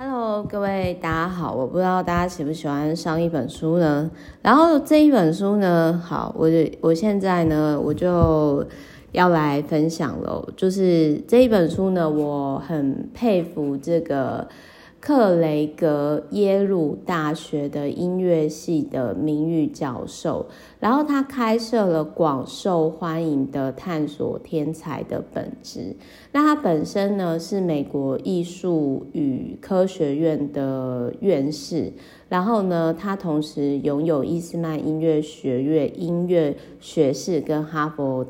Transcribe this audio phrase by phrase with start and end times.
[0.00, 4.08] Hello，各位大家好，我不知道大家喜不喜欢上一本书呢？
[4.40, 6.48] 然后这一本书呢，好，我
[6.80, 8.64] 我现在呢，我就
[9.10, 14.46] 要来分享喽，就是这一本书呢，我很佩服这个。
[15.08, 20.44] 克雷格耶鲁大学的音乐系的名誉教授，
[20.80, 25.96] 然后他开设了广受欢迎的探索天才的本质。
[26.32, 31.90] 那他本身呢，是美国艺术与科学院的院士，
[32.28, 38.26] 然后呢，他同时拥有伊斯曼音乐学院音乐学士跟哈佛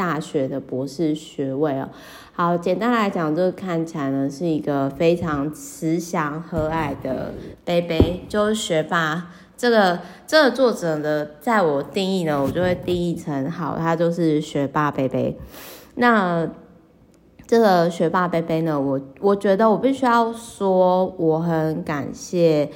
[0.00, 1.86] 大学的博士学位哦。
[2.32, 7.34] 好，简单来讲，这个看起来呢是一个非常慈祥和蔼的
[7.66, 9.30] 贝贝，就是学霸。
[9.58, 15.38] 这个这个作者呢，在我定义呢，我就会定义成好，他就是学霸贝贝。
[15.96, 16.48] 那
[17.46, 22.70] 这个学霸贝贝呢，我我觉得我必须要说，我很感谢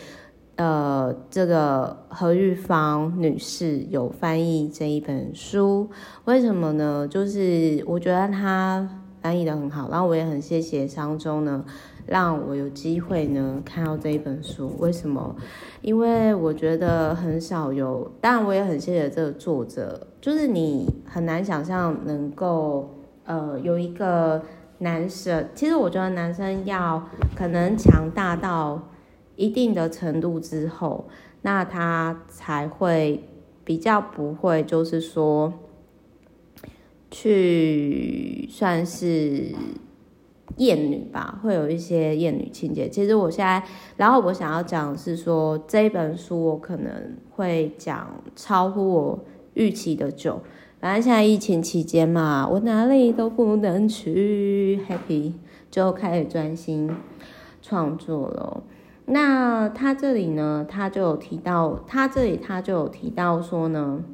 [0.57, 5.89] 呃这个何玉芳女士有翻译这一本书。
[6.25, 7.07] 为什么呢？
[7.09, 8.89] 就是我觉得她。
[9.25, 11.65] 翻译的很好，然后我也很谢谢商周呢，
[12.05, 14.71] 让我有机会呢看到这一本书。
[14.79, 15.35] 为什么？
[15.81, 24.43] 因为我觉得很少有，当然我也很谢谢这个作者，就是你很难想象能够呃有一个
[24.77, 27.03] 男生，其实我觉得男生要
[27.35, 28.79] 可能强大到
[29.37, 31.07] 一定的程度之后，
[31.43, 33.23] 那他才会
[33.65, 35.53] 比较不会就是说。
[37.17, 39.55] 去算是
[40.57, 42.89] 厌女吧，会有一些厌女情节。
[42.89, 43.63] 其实我现在，
[43.97, 50.41] 然后我想要讲的是说，这一本书我可能会讲超乎我预期的久。
[50.81, 55.35] 反正现在疫情期间嘛，我哪里都不能去，happy
[55.71, 56.91] 就开始专心
[57.63, 58.65] 创作了。
[59.07, 64.05] 那他这里呢，他就有提到，他这里他就有提到说呢。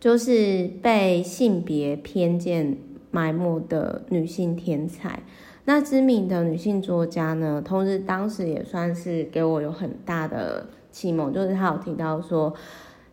[0.00, 2.76] 就是被性别偏见
[3.12, 5.22] 埋没的女性天才，
[5.64, 12.52] 那知名的女性作家呢，同时当时也算是给我有很大的启蒙，就是他有提到说，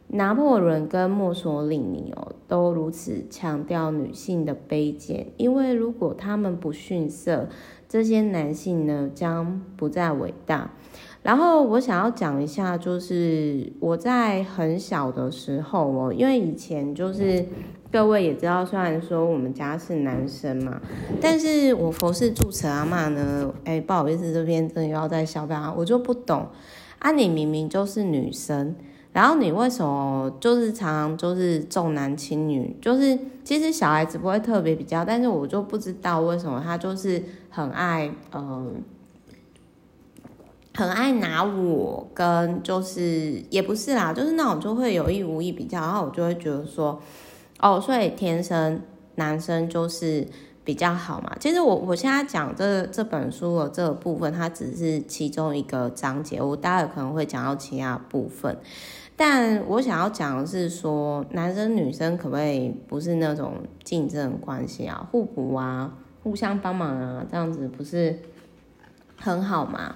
[0.08, 7.48] 拿破仑跟墨索里尼哦，都如此强调女性的卑贱，因为如果他们不逊色，
[7.90, 10.72] 这些男性呢将不再伟大。
[11.22, 17.46] 然后我想要讲一下，就是我在很小的时候哦，因为以前就是
[17.92, 20.80] 各位也知道，虽然说我们家是男生嘛，
[21.20, 26.48] 但是我佛系住持阿嬷呢，哎，不好意思，这边真的要再小表，我就不懂
[27.00, 28.74] 啊，你明明就是女生，
[29.12, 32.76] 然后你为什么就是常常就是重男轻女？
[32.82, 38.84] 就是其实小孩子不会特别比较，但是我就不知道为什么他就是很爱嗯。
[40.76, 47.02] 很爱拿我跟就是也不是啦，就是那种就会有意无意比较，然后我就会觉得说，
[47.60, 48.82] 哦，所以天生
[49.16, 50.26] 男生就是
[50.70, 51.36] 比较好嘛。
[51.40, 58.56] 其实我我现在讲这这本书的这个部分，它只是其中一个章节，我待会可能会讲到其他部分。
[59.16, 63.54] 但我想要讲的是说，男生女生可不可以不是那种
[63.84, 65.92] 竞争关系啊，互补啊，
[66.22, 68.20] 互相帮忙啊，这样子不是
[69.18, 69.96] 很好吗？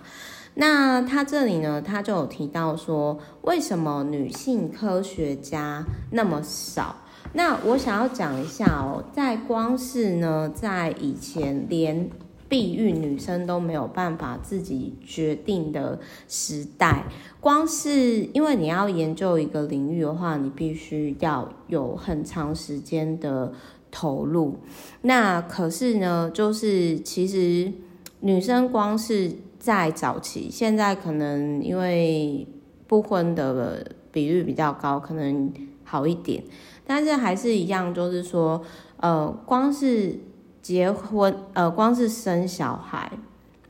[0.55, 6.95] 那他这里呢，他就有提到说，为什么女性科学家那么少？
[7.31, 12.09] 那我想要讲一下哦，在光是呢，在以前连
[12.49, 15.97] 避孕女生都没有办法自己决定的
[16.27, 17.05] 时代，
[17.39, 23.51] 光是因为你要研究一个领域的话，你必须要有很长时间的
[23.89, 24.59] 投入。
[25.01, 27.71] 那可是呢，就是其实
[28.19, 32.47] 女生光是在早期，现在可能因为
[32.85, 35.51] 不婚的比率比较高，可能
[35.83, 36.43] 好一点，
[36.85, 38.61] 但是还是一样，就是说，
[38.97, 40.19] 呃，光是
[40.61, 43.11] 结婚，呃，光是生小孩，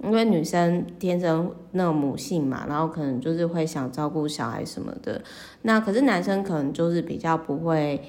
[0.04, 5.22] 因为女生天生那个母性嘛，然后可能就是会想照顾小孩什么的，
[5.64, 8.02] 那可是男生可能就是比较不会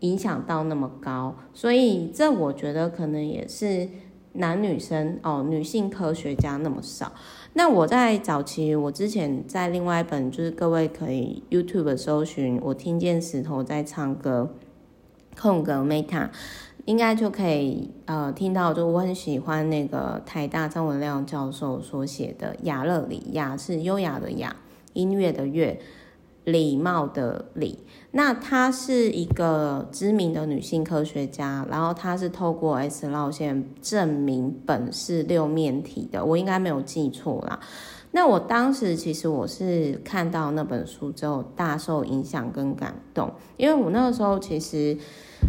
[0.00, 3.88] 影响到那么高，所以这我觉得可能也是。
[4.36, 7.12] 男女生哦，女性科学家那么少。
[7.56, 14.50] 那我在早期，我之前在另外一本，就是各位可以 YouTube 搜寻，我听见石头在唱歌，
[15.40, 16.30] 空格 Meta，
[16.84, 18.74] 应该就可以呃听到。
[18.74, 24.56] 就我很喜欢那个台大张文亮教授所写的《雅乐里》，雅是优雅的雅，
[24.92, 25.80] 音乐的乐，
[26.44, 27.78] 礼貌的礼。
[28.12, 37.58] 那她是一个知名的女性科学家，然后她是透过 X 绕线证明本是六面体的，我应该没有记错啦。
[38.12, 44.96] 那我当时其实我是看到那本书之后大受影响跟感动，因为我那个时候其实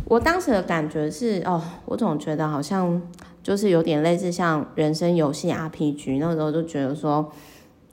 [0.07, 3.00] 我当时的感觉是哦，我总觉得好像
[3.44, 7.31] 就是有点类似像人生游戏 RPG，那个时候就觉得说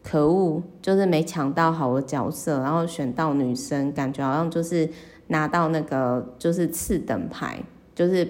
[0.03, 4.89] 可恶，就是没抢到好的角色，然后选到女生，感觉好像就是
[5.29, 7.63] 拿到那个就是次等牌，
[7.95, 8.29] 就是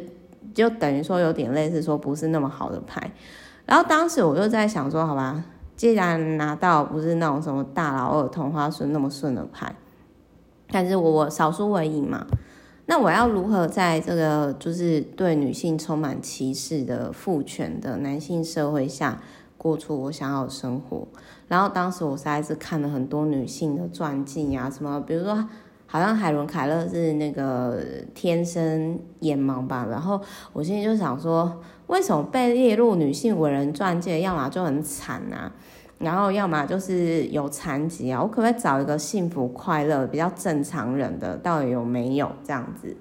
[0.54, 3.10] 就等于说有点类似说不是那么好的牌，
[3.66, 5.44] 然后当时我就在想说，好吧。
[5.74, 9.74] 既然拿到不是那种什么大老二、同花顺那么顺的牌，
[10.70, 12.24] 但是我我少输为赢嘛，
[12.86, 19.20] 那我要如何在这个就是对女性充满歧视的父权的男性社会下
[19.62, 21.06] 过出我想要的生活？
[21.46, 25.48] 然后当时我实在是看了很多女性的传记啊，什么比如说
[25.86, 27.80] 好像海伦凯勒是那个
[28.14, 30.20] 天生眼盲吧，然后
[30.52, 31.62] 我现在就想说。
[31.88, 34.18] 为什么被列入女性伟人传记？
[34.22, 35.52] 要么就很惨啊，
[35.98, 38.22] 然后要么就是有残疾啊。
[38.22, 41.36] 我可不可以找一个幸福快乐、比较正常人的？
[41.36, 42.96] 到底有没有这样子？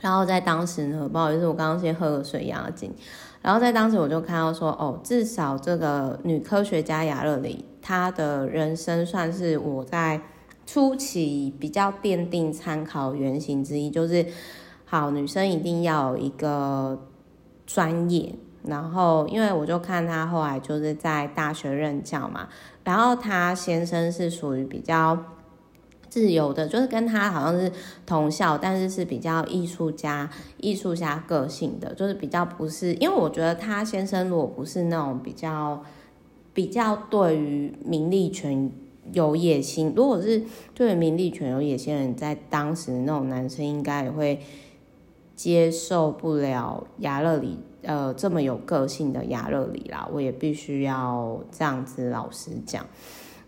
[0.00, 2.94] 然后在当时呢，不好意思，我刚刚先喝了水压惊。
[3.44, 10.20] 然后在当时我就看到说，哦，至少这个女科学家亚勒里，她的人生算是我在
[10.66, 14.26] 初期比较奠定参考原型之一，就是。
[14.86, 17.08] 好，女生一定要有一个
[17.66, 18.32] 专业，
[18.62, 22.48] 然后因为我就看她后来就是在大学任教嘛，
[22.84, 25.18] 然后她先生是属于比较
[26.14, 27.72] 自由的，就是跟他好像是
[28.06, 35.82] 同校，但是是比较艺术家、艺术家个性的，就是比较不是，因为我觉得她先生如果不是那种比较
[36.52, 38.70] 比较对于名利权
[39.12, 40.40] 有野心，如果是
[40.72, 44.40] 对名利权有野心的人，在当时那种男生应该也会。
[45.36, 52.86] 接受不了亚勒里，呃，这么有个性的亚勒里啦，我也必须要这样子老实讲。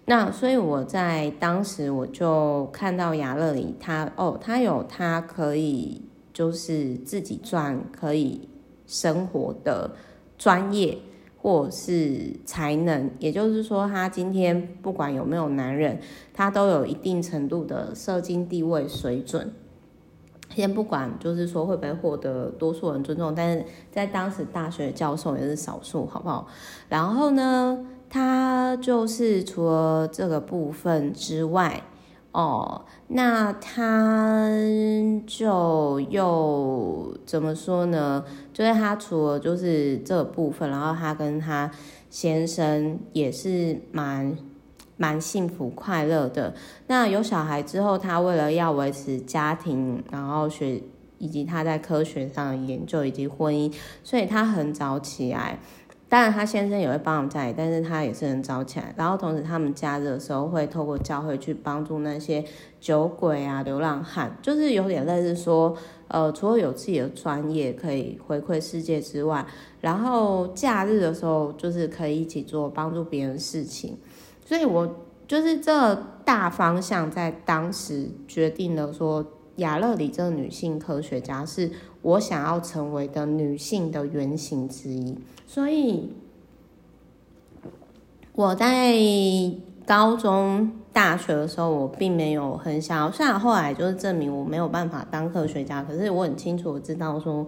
[0.06, 6.00] 那所以我在当时我就看到雅乐里他哦，他有他可以
[6.32, 8.48] 就是自己赚可以
[8.86, 9.90] 生活的
[10.38, 10.96] 专业
[11.38, 16.00] 或是才能，也就是说，他今天不管有没有男人，
[16.32, 19.52] 他都有一定程度的社经地位水准。
[20.50, 26.48] 先不管，就是说会不会获得多数人尊重，但是在当时大学教授也是少数，好不好？
[26.88, 31.82] 然后呢，他就是除了这个部分之外，
[32.32, 34.50] 哦，那他
[35.26, 38.24] 就又怎么说呢？
[38.52, 41.70] 就是他除了就是这部分，然后他跟他
[42.10, 44.36] 先生也是蛮。
[44.98, 46.54] 蛮幸福快乐的。
[46.86, 50.82] 那有小孩之后，他为了要维持家庭，然后学
[51.18, 53.70] 以及他在科学上的研究以及婚姻，
[54.02, 55.58] 所以他很早起来。
[56.08, 58.94] 当然，他先生也会帮忙家里，但是他也是很早起来。
[58.96, 62.44] 然后同时，他们假日的时候会透过教会去帮助那些
[62.80, 65.76] 酒鬼啊、流浪汉，就是有点类似说，
[66.06, 69.44] 呃，除了有自己的专业可以回馈世界之外，
[69.80, 73.96] 然后假日的时候就是可以一起做帮助别人事情。
[74.44, 74.88] 所以，我
[75.26, 75.92] 就是这
[76.24, 79.26] 大方向，在当时决定了说，
[79.56, 81.68] 亚勒里这个女性科学家是
[82.02, 85.18] 我想要成为的女性的原型之一。
[85.46, 86.12] 所以，
[88.34, 88.94] 我在
[89.86, 93.10] 高中、大学的时候，我并没有很想要。
[93.10, 97.46] 虽然后来就是证明我没有办法当科学家，可是我很清楚知道说，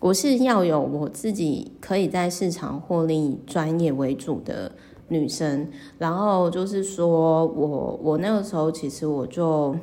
[0.00, 4.72] 我是要有我自己可以在市场获利专业为主的。
[5.12, 5.68] 女生，
[5.98, 9.74] 然后就是说我，我那个时候其实我就，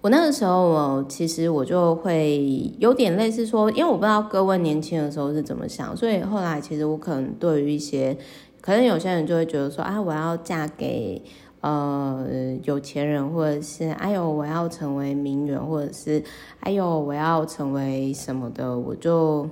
[0.00, 8.16] 我那个时候我其实我就会有点类似说，因为我不知道各位年轻的时候是怎么想，所以后来其实我可能对于一些，
[8.60, 11.22] 可能有些人就会觉得说，啊，我要嫁给
[11.60, 12.26] 呃
[12.62, 16.22] 有钱人，或者是哎呦我要成为名媛，或者是
[16.60, 19.48] 哎呦我要成为什么的，我就。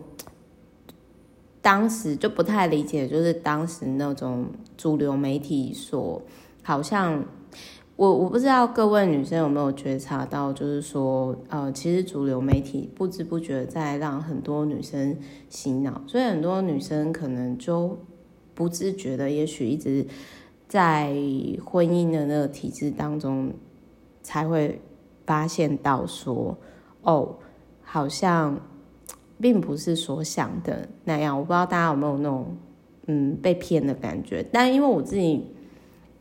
[1.62, 6.22] 当时就不太理解，就是当时那种主流媒体所
[6.62, 7.24] 好像
[7.96, 15.16] 我我不知道各位女生有没有觉察到，就是说呃，其实主流媒体不知不觉在让很多女生
[15.48, 17.98] 洗脑，所以很多女生可能就
[18.54, 20.06] 不自觉的，也许一直
[20.68, 21.14] 在
[21.64, 23.52] 婚姻的那个体制当中，
[24.22, 24.80] 才会
[25.24, 26.56] 发现到说
[27.02, 27.36] 哦，
[27.82, 28.58] 好像。
[29.38, 32.56] 并不是所想的那样，我不知道大家有没有那种
[33.04, 34.42] 嗯被骗的感觉。
[34.50, 35.44] 但因为我自己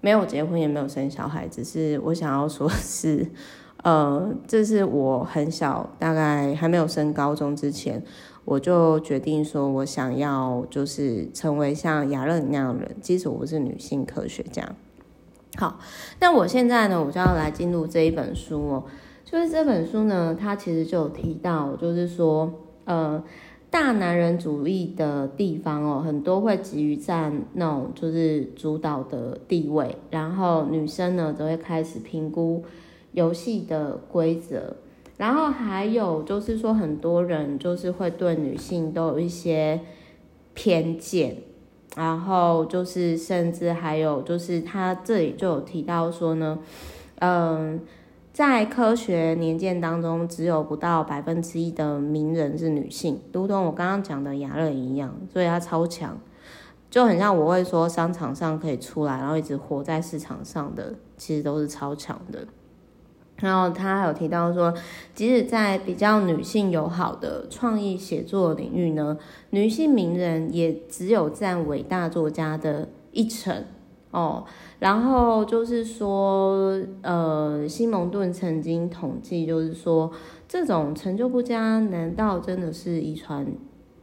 [0.06, 3.26] 没有结婚也没有生小孩，只是我想要说是，
[3.82, 8.00] 呃，这是我很小，大概还没有升高中之前，
[8.44, 14.76] 我就决定说我想要就是成为像亚乐那样的人，即使我不是女性科学家。
[15.58, 15.80] 好，
[16.20, 18.84] 那我现在呢，我就要来进入这一本书哦。
[19.24, 23.24] 就是这本书呢，它其实就有提到，就是说，呃，
[23.70, 32.64] 大男人主义的地方哦，很多会急于占那种就是主导的地位，然后女生呢，则会开始评估
[33.12, 34.76] 游戏的规则，
[35.18, 39.80] 然后还有就是说，很多人就是会对女性都有一些
[40.54, 41.38] 偏见。
[41.96, 46.60] 然后就是，甚至还有就是，他这里就有提到说呢，
[47.20, 47.80] 嗯，
[48.36, 56.18] 在科学年鉴当中，只有不到百分之一的名人是女性，如同我刚刚讲的雅乐一样，所以她超强，
[56.90, 62.46] 就很像我会说，商场上可以出来，然后一直活在市场上的，其实都是超强的。
[63.38, 64.74] 然后他还有提到说，
[65.14, 69.18] 即使在比较女性友好的创意写作领域呢，
[69.52, 73.64] 女性名人也只有占伟大作家的一成
[74.16, 74.46] 哦。
[74.80, 80.12] 然后就是说，呃，西蒙顿曾经统计，就是说，
[80.48, 83.46] 这种成就不佳，难道真的是遗传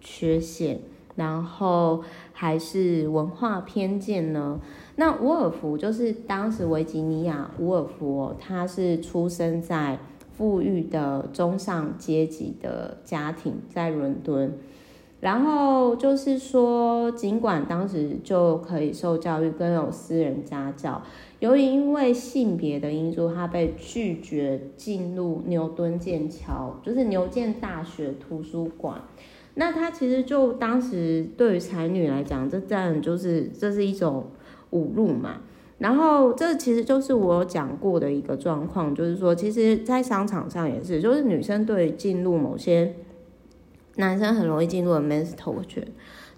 [0.00, 0.80] 缺陷，
[1.16, 2.02] 然后
[2.32, 4.60] 还是文化偏见呢？
[4.96, 9.98] 那伍尔夫就是当时维吉尼亚伍尔夫，他是出生在
[10.32, 14.58] 富裕的中上阶级的家庭，在伦敦。
[15.22, 21.00] 然后就是说，尽管当时就可以受教育，跟有私人家教，
[21.38, 29.00] 由于因为性别的因素，他被拒绝进入牛顿剑桥，就是牛剑大学图书馆。
[29.54, 34.26] 那他其实就当时对于才女来讲，这当然就是这是一种。
[34.72, 35.42] 侮辱嘛，
[35.76, 42.94] 然后这其实就是我讲过的一个状况，就是说，其实，在商场上也是，就是女生对进入某些
[43.96, 45.86] 男生很容易进入 men's talk 圈，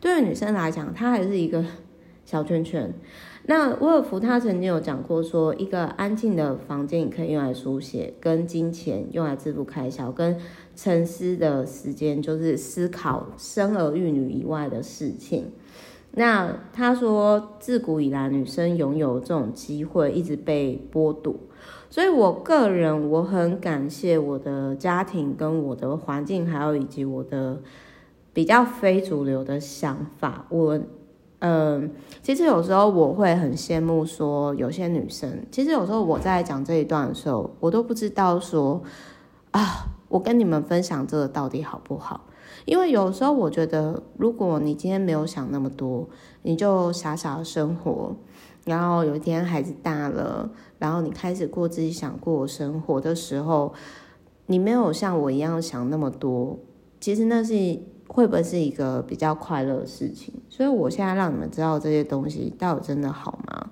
[0.01, 1.65] 对于女生来讲，它还是一个
[2.25, 2.93] 小圈圈。
[3.47, 10.39] 那威尔夫他曾经有讲过说，一个安静的房间，你可以用来书写，跟金钱用来支付开销，跟
[10.75, 15.53] 沉思的时间，就是思考生儿育女以外的事情。
[16.13, 21.35] 那他说，自古以来，女生拥有这种机会一直被剥夺，
[21.95, 27.61] 所以我个人我很感谢我的家庭跟我的环境，还有以及我的
[28.33, 30.45] 比较非主流的想法。
[30.49, 30.77] 我，
[31.39, 31.89] 嗯，
[32.21, 38.83] 其实有时候我会很羡慕说有些女生，其实有时候我在讲这一段的时候，我都不知道说
[39.53, 42.23] 啊，我跟你们分享这个到底好不好。
[42.65, 46.09] 因为有时候我觉得，如果你今天没有想那么多，
[46.43, 48.17] 你就傻傻的生活，
[48.65, 53.75] 然后有一天孩子大了，然后你开始过自己想过的生活的时候，
[54.47, 56.59] 你没有像我一样想那么多，
[57.01, 57.55] 其实那是
[58.09, 60.33] 会不会是一个比较快乐的事情？
[60.49, 63.71] 所以我现在让你们知道这些东西到底真的好吗？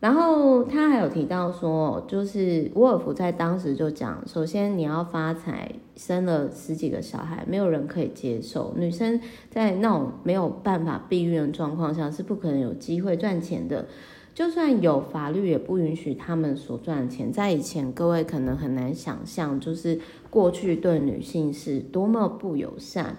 [0.00, 8.72] 然后他还有提到说，就是沃尔夫在当时就讲，首先你要发财，生了十几个小孩，没有人可以接受。
[8.78, 13.84] 女生在那种没有办法避孕的状况下，是不可能有机会赚钱的。
[14.32, 17.30] 就算有法律，也不允许他们所赚钱。
[17.30, 23.16] 在以前，各位可能很难想象，就是过去对女性是多么不友善。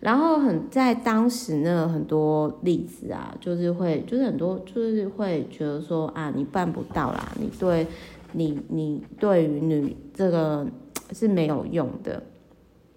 [0.00, 7.86] 然后很在当时呢，很多例子啊，就是会，就是很多，就是会觉得说啊，你办不到啦，你对，
[8.32, 10.66] 你你对于女这个
[11.12, 12.22] 是没有用的。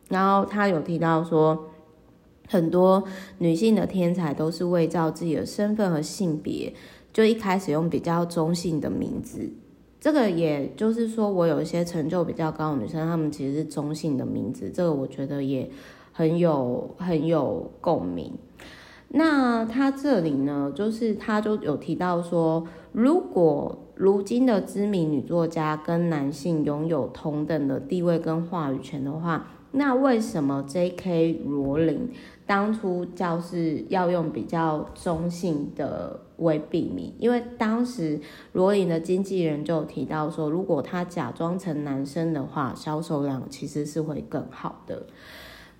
[0.07, 1.65] 然后他有提到说，
[2.47, 3.03] 很多
[3.39, 6.73] 女性的天才都是伪造自己的身份和性别，
[7.11, 9.51] 就一开始用比较中性的名字。
[9.99, 14.69] 这个也就是说，我有一些成就比较高的女生，她们其实是中性的名字。
[14.69, 15.69] 这个我觉得也。
[16.13, 18.31] 很有很有共鸣。
[19.09, 31.41] 那他这里呢，就是他就有提到说，如果如今的知名女作家跟男性拥有同等的地位跟话语权的话，那为什么 J.K.
[31.45, 32.11] 罗琳
[32.47, 37.13] 当初就是要用比较中性的为笔名？
[37.19, 38.19] 因为当时
[38.53, 45.05] 罗琳的经纪人就提到说，如果他假装成男生的话，销售量其实是会更好的。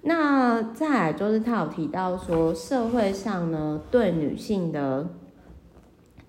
[0.06, 5.08] 那再来就是他有提到说，社会上呢对女性的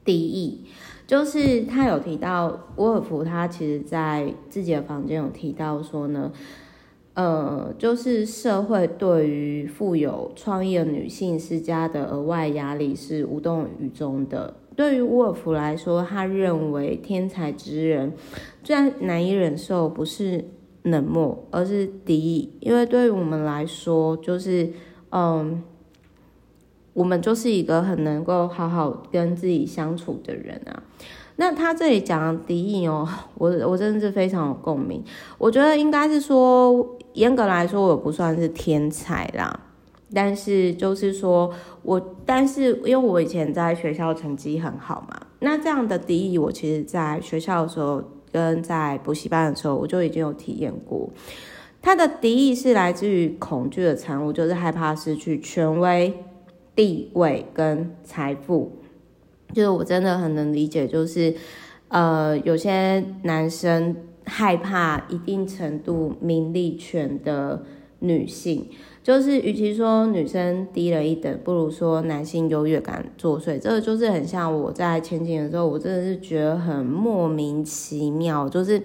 [0.05, 0.65] 敌意，
[1.09, 6.31] 就是他有提到沃尔夫他其实在自己的房间有提到说呢，
[7.15, 14.55] 呃，就是社会对于富有创意的女性施加的额外压力是无动于衷的。
[14.77, 18.13] 对于沃尔夫来说，他认为天才之人
[18.63, 20.45] 最难以忍受不是
[20.85, 22.57] 冷漠，而是敌意。
[22.61, 24.73] 因为对于我们来说，就是
[25.11, 25.63] 嗯，
[26.95, 30.83] 我们就是一个很能够好好跟自己相处的人啊。
[31.37, 35.03] 那他这里讲的敌意哦，我我真的是非常有共鸣。
[35.37, 39.61] 我觉得应该是说，严格来说，我不算是天才啦。
[40.15, 41.51] 但是就是说
[41.83, 48.01] 我，但是因为我以前在学校成绩很好嘛，那这样的敌意，我其实在学校的时候
[48.35, 51.09] 跟在补习班的时候，我就已经有体验过。
[51.81, 56.13] 他的敌意是来自于恐惧的产物，就是害怕失去权威、
[56.75, 58.73] 地位跟财富。
[59.53, 61.33] 就是我真的很能理解，就是
[61.87, 67.65] 呃，有些男生害怕一定程度名利权的
[68.01, 68.67] 女性。
[69.05, 73.59] 就是，与其说女生低了一等，不如说男性优越感作祟。
[73.59, 78.83] 这个就是很像我在前几年的时候，我真的是觉得很莫名其妙，就是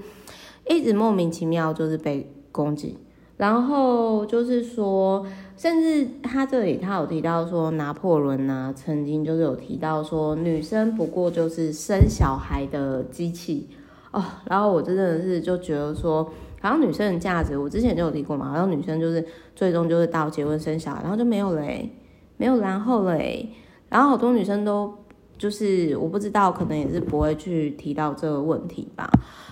[0.67, 2.97] 一直莫名其妙就是被攻击。
[3.37, 13.69] 然后就是说，甚至他这里他有提到说，拿破仑呢曾经就是有提到说，女生不过就是生小孩的机器
[14.11, 14.21] 哦。
[14.49, 16.29] 然后我真的是就觉得说。
[16.61, 18.49] 好像女生的价值，我之前就有提过嘛。
[18.49, 19.25] 好像女生就是
[19.59, 21.61] 最终就是到结婚生小孩，然后就没有了，
[22.37, 23.19] 没有然后了。
[23.89, 24.93] 然后好多女生都
[25.37, 29.11] 就是我不知道，可能也是不会去提到这个问题吧。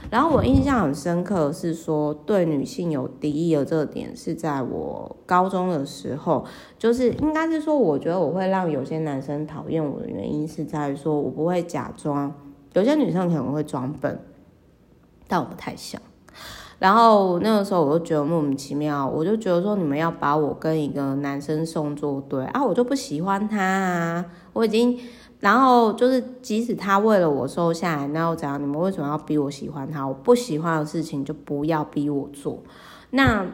[0.09, 6.45] 然后我印象很深刻是说，对女性有敌意的这点是在我高中的时候，
[6.79, 12.33] 就是应该是说，我觉得我会让有些男生讨厌我的原因是在于说我不会假装，
[12.71, 14.17] 有些女生可能会装笨，
[15.27, 16.01] 但我不太像。
[16.79, 24.99] 然后那个时候我就觉得莫名其妙，我就觉得说你们要把我跟一个男生送作对啊，我就不喜欢他啊，我已经，
[25.39, 28.61] 然后就是即使他为了我瘦下来，那又怎样？
[28.61, 30.07] 你们为什么要逼我喜欢他？
[30.07, 32.61] 我不喜欢的事情就不要逼我做。
[33.09, 33.45] 那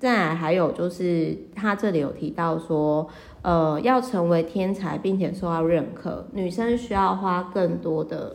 [0.00, 3.06] 再来还有就是他这里有提到说，
[3.42, 8.34] 呃，要成为天才并且受到认可，女生需要花更多的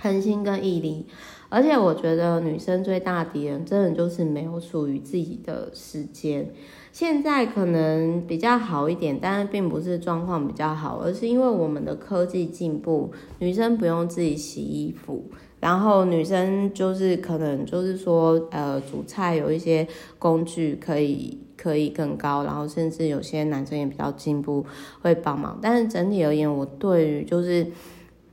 [0.00, 1.06] 恒心跟毅力。
[1.50, 6.50] 而且我觉得女生最大敌人，真的就是没有属于自己的时间。
[6.90, 15.30] 现在可能比较好一点，但是并不是状况比较好，而是因为我们的科技进步，女生不用自己洗衣服，
[15.60, 19.86] 然后女生就是可能就是说，呃，煮菜有一些
[20.18, 24.66] 工具可以可以更高，然后甚至有些男生也比较进步，
[25.02, 25.56] 会帮忙。
[25.62, 27.64] 但是整体而言，我对于就是。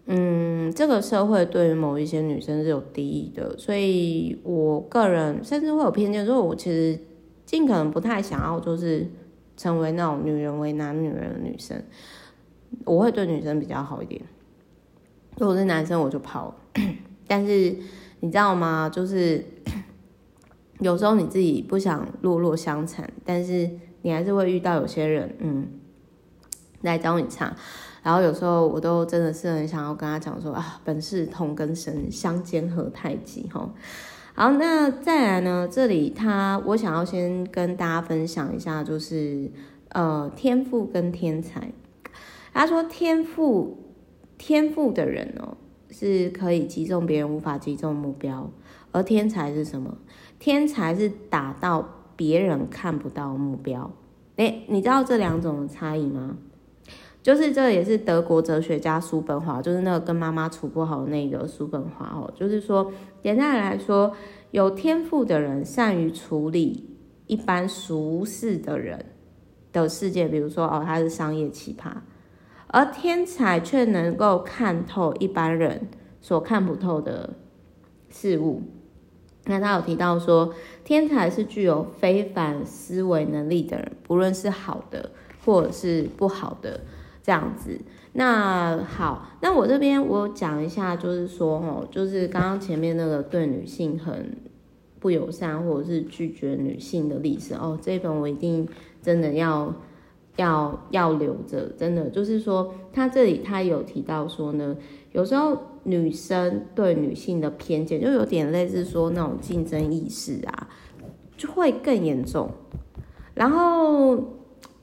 [0.07, 6.99] 嗯，这个社会对于某一些女生是有敌意的，所以我个人甚至会有偏见，所以我其实
[7.45, 9.07] 尽可能不太想要就是
[9.55, 11.81] 成为那种女人为难女人的女生，
[12.83, 14.21] 我会对女生比较好一点。
[15.37, 16.53] 如果是男生我就跑，
[17.27, 17.75] 但是
[18.19, 18.89] 你知道吗？
[18.91, 19.45] 就是
[20.79, 23.69] 有时候你自己不想落落相残，但是
[24.01, 25.67] 你还是会遇到有些人，嗯，
[26.81, 27.55] 来找你茬。
[28.03, 33.69] 然后有时候我都真的是很想要跟他讲说啊，本是同根生，相煎何太急哈。
[34.33, 35.67] 好，那再来呢？
[35.69, 39.51] 这里他我想要先跟大家分享一下，就是
[39.89, 41.71] 呃天赋跟天才。
[42.53, 43.77] 他说天赋
[44.37, 45.57] 天赋的人哦
[45.89, 48.49] 是可以击中别人无法击中目标，
[48.91, 49.97] 而天才是什么？
[50.39, 53.91] 天才是达到别人看不到目标。
[54.37, 56.37] 诶，你知道这两种的差异吗？
[57.23, 62.31] 就是这也是德国哲学家叔本华，就是那个跟妈妈处不好那个叔本华哦。
[62.35, 64.11] 就是说，简单来说，
[64.49, 69.05] 有天赋的人善于处理一般俗世的人
[69.71, 71.91] 的世界，比如说哦，他是商业奇葩，
[72.65, 75.89] 而天才却能够看透一般人
[76.21, 77.35] 所看不透的
[78.09, 78.63] 事物。
[79.45, 80.51] 那他有提到说，
[80.83, 85.11] 天才是具有非凡思维能力的人，不论是好的
[85.45, 86.79] 或者是不好的。
[87.23, 87.79] 这样子，
[88.13, 94.35] 那好，那我这边我讲一下，就是说，哦，就是刚刚前面那个对女性很
[94.99, 98.67] 不友善，或者是拒绝女性的历史，哦，这一本我一定
[99.03, 99.71] 真的要
[100.37, 104.75] 要要留着，真的就是说，他这里他有提到说呢，
[105.11, 110.67] 有时候女生对女性的偏见，就有点类似说那种竞争意识啊，
[111.37, 112.49] 就会更严重，
[113.35, 114.40] 然后。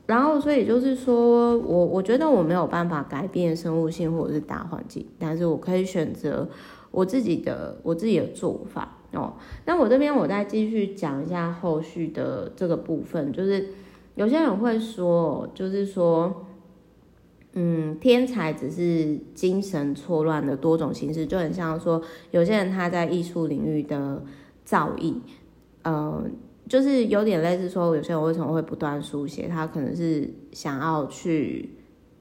[0.09, 6.49] 然后，所以就是说，我我觉得我没有办法改变生物性或者是大环境，但是我可以选择
[6.91, 9.35] 我自己的我自己的做法哦。
[9.67, 13.69] 那我这边我再继续讲一下后续的这个部分，就是
[14.15, 16.47] 有些人会说，就是说，
[17.53, 24.25] 嗯，天才只是精神错乱的多种形式，就很像说有些人他在艺术领域的
[24.65, 25.17] 造诣，
[25.83, 26.25] 呃，
[26.69, 31.75] 就是有点类似说有些人为什么会不断书写，他可能是想要去。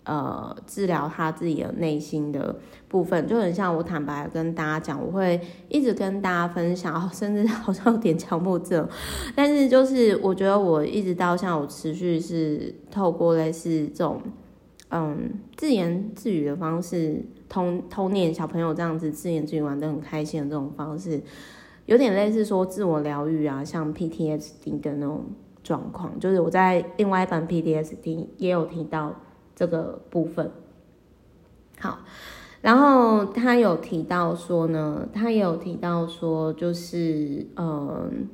[0.10, 2.56] 呃，治疗他自己的内心的
[2.88, 8.88] 部分，就很像我坦白跟大家讲，我会一直跟大家分享， 甚至好像有点强迫症，
[9.36, 14.22] 但是就是我觉得我一直到像，我持续是透过类似这种
[14.92, 21.22] 嗯自言自语的方式，童童年小朋友这样子自言自语玩得很开心的这种方式，
[21.88, 25.26] 有点类似说自我疗愈啊，像 PTSD 的那种
[25.64, 29.14] 状况，就是我在另外一本 PTSD 也有提到。
[29.60, 30.52] 这个部分，
[31.80, 31.98] 好，
[32.62, 38.30] 然后他有提到说呢，他也有提到说，就是嗯，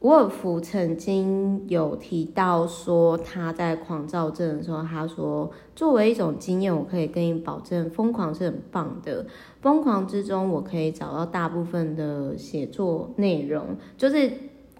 [0.00, 9.24] 伍尔夫曾经有提到说，他在狂躁症的时候，他说，作为一种经验，我可以跟你保证，疯狂是很棒的，
[9.66, 14.30] 疯狂之中，我可以找到大部分的写作内容，就是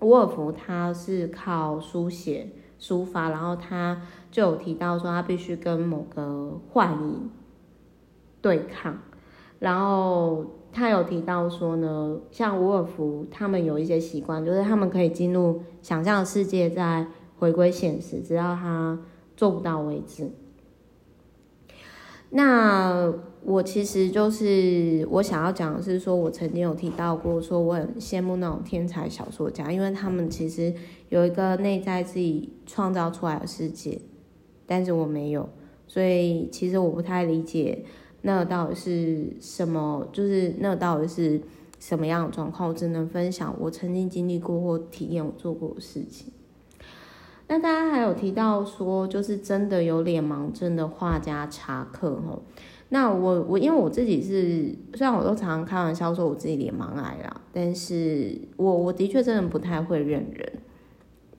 [0.01, 2.46] 伍尔夫他是靠书写。
[2.79, 7.31] 抒发，然后他就有提到说，他必须跟某个幻影
[8.40, 8.96] 对抗，
[9.59, 17.07] 然后他有提到说呢，像伍尔夫他们有一些习惯，就是他们可以进入想象的世界，再
[17.38, 19.01] 回归现实，直到他
[19.37, 20.31] 做不到为止。
[22.31, 23.12] 那
[23.45, 30.75] 我其实就是我想要讲的是说，我曾经有提到过，说我很羡慕那种天才小说家，因为他们其实
[31.09, 34.01] 有一个内在自己创造出来的世界，
[34.67, 35.49] 但是我没有，
[35.87, 37.85] 所以其实我不太理解
[38.23, 41.41] 那到底是什么，就是那到底是
[41.79, 46.33] 什么样的状况，我只能分享我曾经经历过或体验我做过的事情。
[47.49, 52.43] 那大家还有提到说，就是真的有脸盲症的画家查克吼。
[52.89, 60.53] 那我我因为我自己是，虽然我都常常开玩笑说我自己脸盲癌啦，但是我我的确真的不太会认人。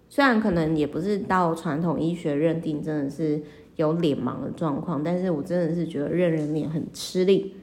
[0.10, 3.42] 虽然可能也不是到传统医学认定真的是
[3.76, 7.54] 有脸盲的状况，但是我真的是觉得认人脸很吃力。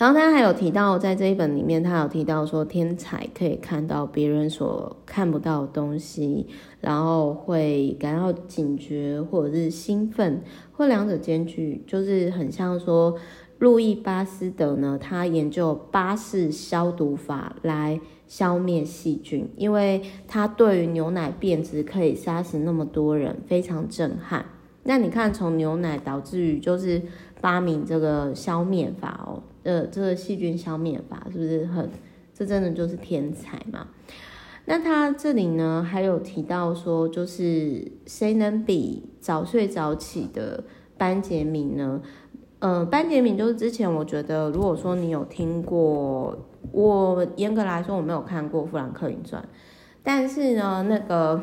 [0.00, 6.46] 然后他还有提到，在这一本里面，他有提到说，天才可以看到别人所看不到的东西，
[6.80, 13.14] 然后会感到警觉或者是兴奋，或两者兼具，就是很像说，
[13.58, 24.46] 路易巴斯德呢，他研究巴氏消毒法来消灭细菌，因为他对于牛奶变质可以杀死那么多人，非常震撼。
[24.84, 27.02] 那你看，从牛奶导致于就是
[27.36, 29.42] 发明这个消灭法哦。
[29.62, 31.88] 呃，这个细菌消灭法是不是很？
[32.34, 33.88] 这真的就是天才嘛？
[34.64, 40.64] 那他这里呢，还有提到说，就是谁能比早睡早起的
[40.96, 42.00] 班杰明呢？
[42.60, 46.38] 呃，班杰明就是之前我觉得，如果说你有听过，
[46.72, 49.42] 我严格来说我没有看过《富兰克林传》，
[50.02, 51.42] 但是呢，那个。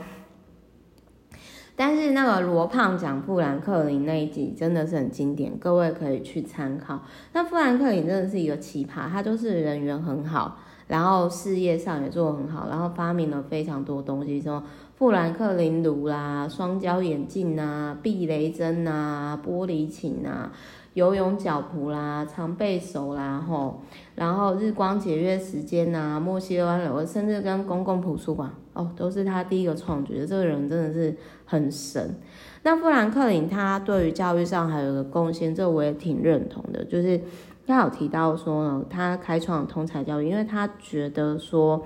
[1.78, 7.00] 但是那个罗胖讲富兰克林那一集真的是很经典，各位可以去参考。
[7.34, 14.64] 那富兰克林真的是一个奇葩，他就是人缘很好，然后事业上也做得很好，然后发明了非常多东西，什么
[14.96, 20.52] 富兰克林炉啦、双焦眼镜啊、避雷针啊、玻璃琴啊。
[20.94, 23.82] 游泳脚蹼啦，常备手啦，吼，
[24.16, 30.28] 然后日光节约时间呐、啊，墨西哥湾流，甚至跟公共图书馆哦，都是他第一个创举的。
[30.28, 32.16] 这个人真的是很神。
[32.64, 37.20] 那富兰克林他对于教育上还有个贡献，这我也挺认同的，就是
[37.66, 41.84] 他有提到说呢，他开创通才教育，因为他觉得说，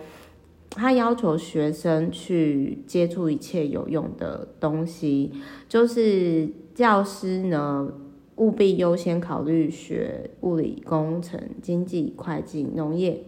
[0.69, 5.32] 他要求学生去接触一切有用的东西，
[5.69, 7.91] 就是教师呢。
[8.38, 13.23] 务必优先考虑学物理、工程、经济、会计、农业、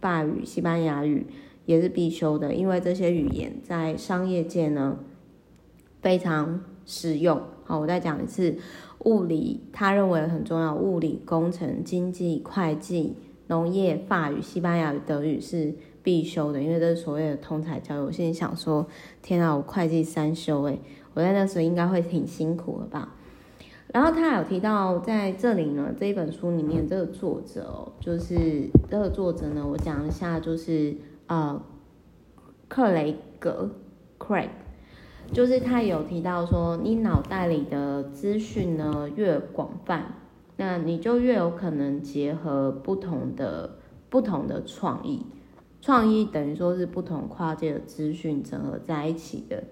[0.00, 1.26] 法语、西班牙语
[1.66, 4.98] 也是必修的，因为这些语言在商业界呢
[6.02, 7.40] 非常实用。
[7.64, 8.56] 好，我再讲一次，
[9.00, 18.04] 物理他认为很重要，物理、工程、经济、会计、农业、法语、西班牙语、德语是必修的，因为这是所谓的通才教育。
[18.04, 18.86] 我现在想说，
[19.22, 20.78] 天啊，我会计三修诶，
[21.14, 23.14] 我在那时候应该会挺辛苦的吧。
[23.92, 30.94] 然后他有提到，在这里呢，这一本书里面，这个作者哦，就是这个作者呢，我讲一下，就是
[31.26, 31.60] 呃，
[32.68, 33.70] 克雷格
[34.18, 34.48] （Craig），
[35.32, 40.14] 就是他有提到说，你脑袋里的资讯呢越广泛，
[40.56, 45.24] 那你就越有可能结合不同的不同的创意，
[45.80, 49.64] 创意等于说是不同跨界的资讯整合在一起的。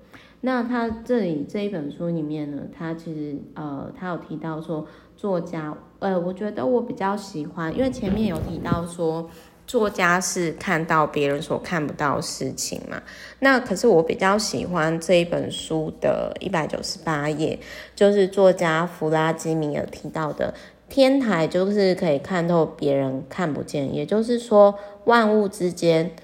[0.44, 4.84] 那他这里这一本书里面呢，他其实呃，他有提到说
[5.16, 9.30] 作家，呃，我觉得我比较喜欢，因为前面有提到说
[9.72, 13.02] 作家是看到别人所看不到的事情嘛。
[13.38, 17.58] 那可是我比较喜欢这一本书的一百九十八页，
[17.96, 20.52] 就是作家弗拉基米尔提到的
[20.90, 26.14] 天台，就是可以看透别人看不见，也就是说万物之间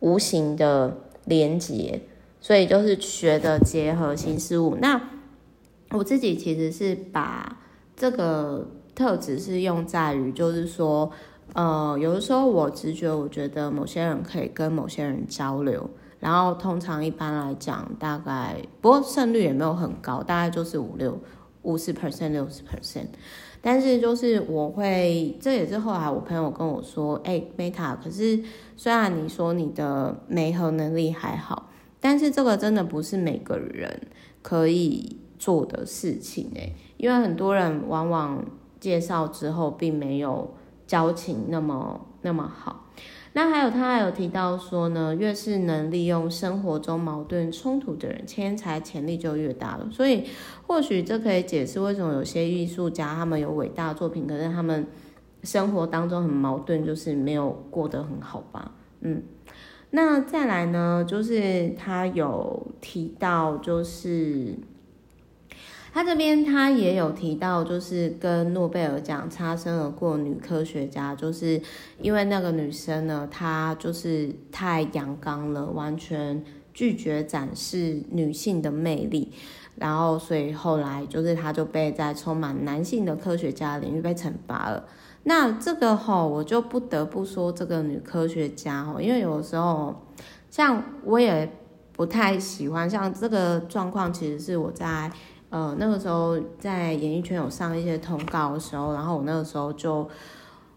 [0.00, 2.00] 无形的连结。
[2.40, 4.76] 所以就是学的结合新事物。
[4.80, 5.00] 那
[5.90, 7.60] 我自己其实是把
[7.96, 11.12] 这个特质是用在于，就是说，
[11.54, 15.88] 呃，有的时候我直觉我觉得某些人可以跟某些人交流，
[16.20, 21.18] 然后通常一般来讲，大概不过胜率也没有很高，大概就是五六
[21.62, 23.08] 五十 percent 六十 percent。
[23.60, 28.40] 但是就是我会，这也是后来我朋友跟我说，哎，Meta，可是
[28.76, 31.68] 虽然你说你的媒合能力还好。
[32.00, 34.06] 但是这个真的不是每个人
[34.40, 38.44] 可以做的事情诶，因为很多人往往
[38.78, 40.54] 介绍之后并没有
[40.88, 42.86] 交情那么那么好。
[43.34, 49.88] 那还有他还有提到说呢，越是能利用生活中矛盾冲突的人，天才潜力就越大了。
[49.92, 50.24] 所以
[50.66, 54.84] 或许这可以解释为什么有些艺术家他们有伟大的作品，可是他们
[55.44, 58.72] 生活当中很矛盾，就是没有过得很好吧？
[59.02, 59.22] 嗯。
[59.90, 64.54] 那再来呢，就是他有提到，就是
[65.92, 71.60] 他这边他也有提到，就是跟诺贝尔奖擦身而过女科学家，就是
[72.00, 79.32] 因为那个女生呢，她就是太阳刚了，完全拒绝展示女性的魅力，
[79.76, 84.84] 然后所以后来就是她就被在充满男性的科学家领域被惩罚了。
[85.24, 90.06] 那这个吼，我就不得不说这个女科学家吼，因为有时候
[90.48, 91.50] 像我也
[91.92, 95.10] 不太喜欢像这个状况，其实是我在
[95.50, 100.08] 呃那个时候在演艺圈有上一些通告的时候，然后我那个时候就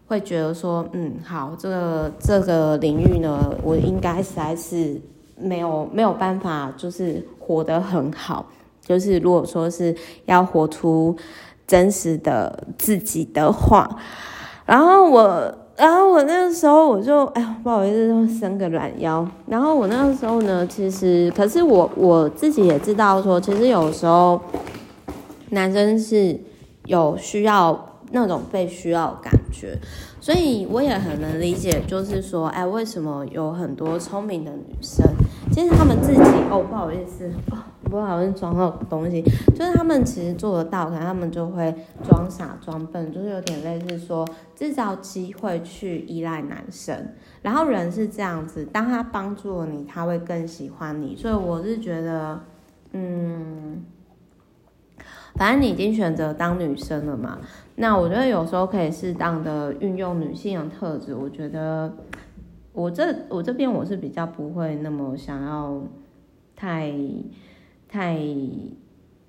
[0.06, 5.00] 会觉得说，嗯，好，这个这个领域呢，我应该实在是
[5.36, 8.46] 没有没有办法，就是活得很好，
[8.80, 9.94] 就是如果说是
[10.26, 11.16] 要活出
[11.66, 13.98] 真实的自己的话。
[14.64, 19.26] 然后我，然后我那个时候我就，哎呀，不好意思，就伸个懒腰。
[19.48, 24.40] 然后我那个时候呢，其实，可是我我自己也知道说，其实有时候
[25.50, 26.38] 男生是
[26.84, 29.76] 有需要那种被需要感觉，
[30.20, 35.04] 所以我也很能理解，就是说，哎，为什么有很多聪明的女生，
[35.50, 37.28] 其实她们自己，哦，不好意思。
[37.92, 39.20] 不好像装到东西，
[39.54, 44.26] 就是他们其实做得到，可能他们就会装傻装笨，就是有点类似说
[44.56, 46.96] 制造机会去依赖男生。
[47.42, 51.14] 然后人是这样子，当他帮助了你，他会更喜欢你。
[51.14, 52.40] 所以我是觉得，
[52.92, 53.84] 嗯，
[55.34, 57.40] 反正你已经选择当女生了嘛，
[57.76, 61.14] 那我觉得有时候可以适当的运用女性的特质。
[61.14, 61.92] 我觉得
[62.72, 65.82] 我这我这边我是比较不会那么想要
[66.56, 66.90] 太。
[67.92, 68.18] 太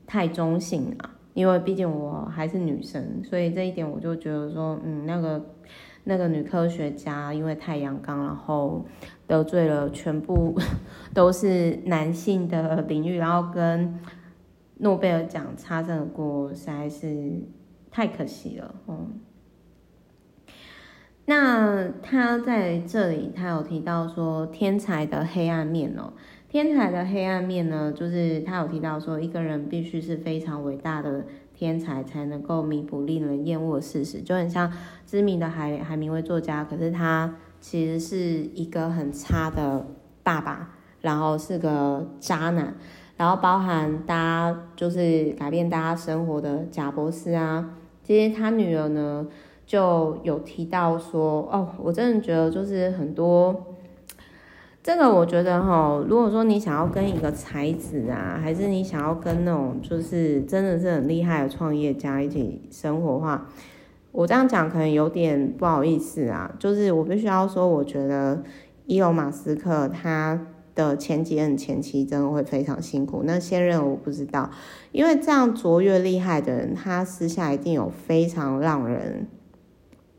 [0.07, 5.45] 太中性了，因为毕竟我还是女生，所以这一点我就觉得说，嗯，那个
[6.05, 8.85] 那个女科学家因为太阳刚，然后
[9.27, 10.57] 得罪了全部
[11.13, 13.99] 都是男性的领域，然后跟
[14.77, 17.41] 诺贝尔奖擦身而过，实在是
[17.91, 19.19] 太可惜了，嗯。
[21.25, 26.13] 那他在这里，他有提到说天才的黑暗面哦。
[26.53, 34.21] 天才的黑暗面呢，就是他有提到说，一个人必须是非常伟大的天才，才能够弥补令人厌恶的事实。
[34.21, 34.71] 就很像
[35.03, 38.17] 知名的海海明威作家，可是他其实是
[38.53, 39.87] 一个很差的
[40.21, 42.75] 爸爸，然后是个渣男，
[43.17, 47.67] 然后包含大家就是改变大家生活的贾博士啊，
[48.03, 49.25] 其实他女儿呢
[49.65, 53.72] 就有提到说，哦，我真的觉得就是很多。
[54.83, 63.47] 这个我觉得哈，如果说你想要跟一个才子啊，还是你想要跟那种就是真的是很厉害的创业家一起生活的话，
[64.11, 66.53] 我这样讲可能有点不好意思啊。
[66.59, 68.43] 就是我必须要说，我觉得
[68.85, 73.23] 伊隆马斯克他的前几任前妻真的会非常辛苦。
[73.23, 74.51] 那现任我不知道，
[74.91, 79.27] 因为这样卓越厉害的人，他私下一定有非常让人。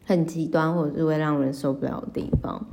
[0.05, 2.65] 很极端，或者是会让人受不了的地方。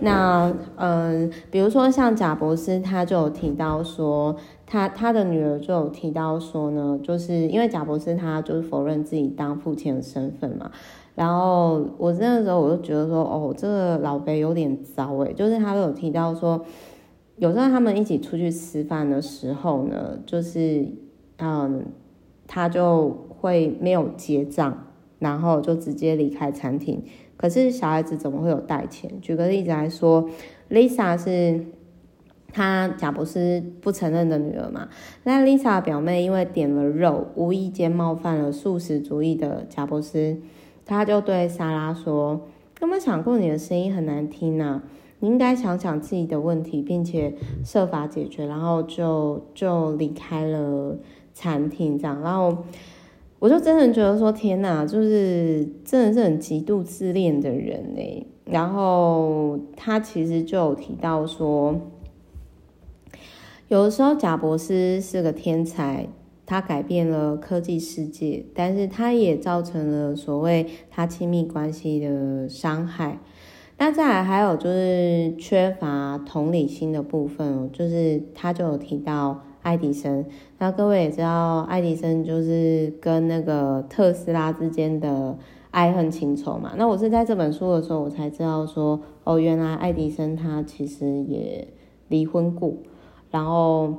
[0.00, 10.70] 那，嗯、比如说像贾博士，他就有提到说，他他的女儿就有提到说呢，就是因为贾博士他就是否认自己当父亲的身份嘛。
[11.14, 16.60] 然后我那个时候我就觉得说，哦，这个老辈有点糟诶，就是他有提到说，
[17.36, 20.84] 有时候他们一起出去吃饭的时候呢，就是
[21.38, 21.86] 嗯，
[22.48, 24.86] 他就会没有结账，
[25.24, 27.02] 然后就直接离开餐厅。
[27.36, 29.10] 可是小孩子怎么会有带钱？
[29.20, 30.28] 举个例子来说
[30.70, 31.64] ，Lisa 是
[32.52, 34.88] 他贾伯斯不承认的女儿嘛？
[35.24, 40.36] 那 Lisa 表妹因为点了肉，无意间冒犯了素食主义的贾伯斯，
[40.86, 42.42] 他就对莎拉说
[42.80, 44.84] ：“有没有想过你的声音很难听啊？”
[45.20, 47.34] 你应该想想自己的问题，并且
[47.64, 50.98] 设法解决，然后就就离开了
[51.32, 52.20] 餐厅，这样。
[52.20, 52.58] 然后
[53.44, 58.26] 我就真的觉得说，天哪，就是真的是很极度自恋的人呢。
[58.46, 61.78] 然后他其实就有提到说，
[63.68, 66.08] 有的时候贾博士是个天才，
[66.46, 73.18] 他改变了科技世界，但是他也造成了所谓他亲密关系的伤害。
[73.76, 80.24] 那再来还有就是缺乏同理心的部分，就是他就有提到爱迪生。
[80.58, 85.36] 那各位也知道，爱迪生就是跟那个特斯拉之间的
[85.72, 86.74] 爱恨情仇嘛。
[86.76, 91.66] 那我是在这本书的时候，我才知道说，哦，原来爱迪生他其实也
[92.06, 92.74] 离婚过，
[93.32, 93.94] 然后。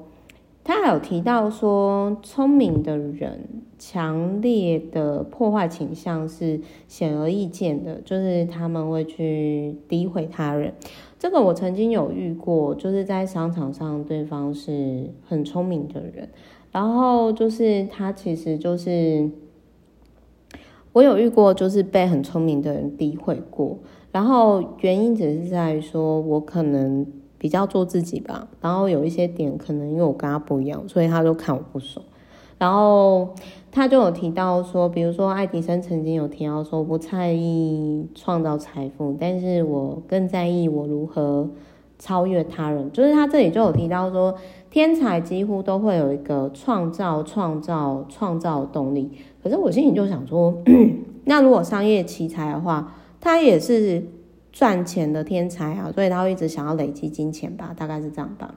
[0.67, 3.47] 他还有提到说，聪明的人
[3.77, 10.73] 强烈的破坏倾向是显而易见的，就是他们会去诋毁他人。
[11.17, 16.29] 这个我曾经有遇过，就是在商场上，对方是很聪明的人，
[16.71, 19.29] 然后就是他其实就是
[20.93, 23.77] 我有遇过，就是被很聪明的人诋毁过，
[24.11, 27.05] 然后原因只是在于说我可能。
[27.37, 32.03] 比较做自己吧，然后有一些点可能因为我跟他不一样，所以他就看我不爽。
[32.57, 33.33] 然后
[33.71, 41.49] 他就有提到说，比如说爱迪生曾经有提到说，不在意创造财富，但是我更在意我如何
[41.99, 42.91] 超越他人。
[42.91, 44.35] 就是他这里就有提到说，
[44.69, 49.11] 天才几乎都会有一个创造、创造、创造的动力。
[49.43, 50.55] 可是我心里就想说，
[51.25, 54.03] 那如果商业奇才的话，他也是。
[54.55, 58.55] 赚钱的天才啊，所以他会一直想要累积金钱吧，大概是这样吧。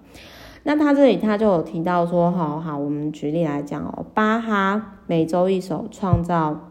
[0.69, 6.69] 那他这里他就有提到说，好好，我们举例来讲哦，巴哈每周一首创造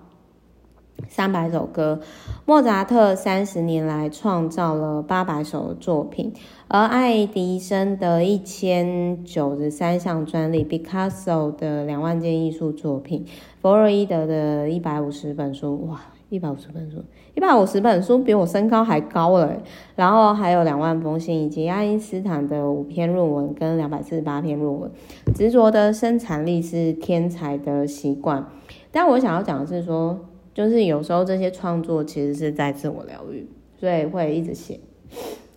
[1.09, 1.99] 三百首歌，
[2.45, 6.31] 莫扎特三十年来创造了八百首作品，
[6.67, 13.25] 而爱迪生的一千九十三项专利，Picasso 的两万件艺术作品，
[13.63, 17.03] 弗洛伊德的一百五十本书，哇，一百五十本书。
[17.37, 19.61] 一百五十本书比我身高还高了，
[19.95, 24.89] 然后还有两万封信，以及爱因斯坦的五篇论文跟两百四十八篇论文。
[25.35, 28.43] 执着的生产力是天才的习惯，
[28.91, 30.19] 但我想要讲的是说，
[30.55, 33.47] 就是有时候这些创作其实是在自我疗愈，
[33.79, 34.79] 所以会一直写，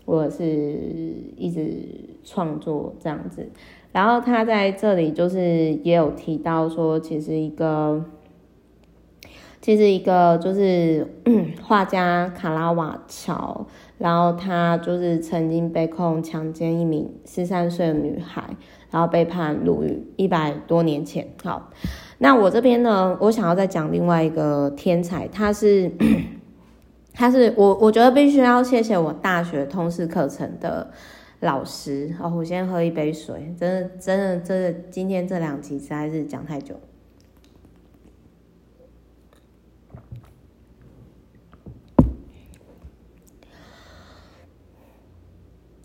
[0.04, 0.44] 或者是
[1.38, 1.78] 一直
[2.22, 3.48] 创作这样子。
[3.90, 8.04] 然后他在这里就是也有提到说，其实一个。
[9.60, 11.06] 这是一个就是
[11.62, 13.66] 画家卡拉瓦乔，
[13.98, 18.42] 然后他就是曾经被控强奸一名十三岁的女孩，
[18.90, 21.28] 然后被判入狱一百多年前。
[21.44, 21.70] 好，
[22.16, 25.92] 那我这边呢，我想要再讲另外一个天才，他是
[27.12, 30.90] 他是我我觉得必须要谢谢我大学通识课程的
[31.40, 32.14] 老师。
[32.18, 36.74] 哦，我先喝一杯水，真的真的真的，今天这两集实在是讲太久。